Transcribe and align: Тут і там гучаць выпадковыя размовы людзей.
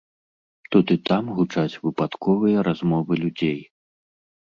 Тут 0.75 0.85
і 0.95 0.95
там 1.09 1.27
гучаць 1.37 1.79
выпадковыя 1.87 2.63
размовы 2.69 3.13
людзей. 3.25 3.59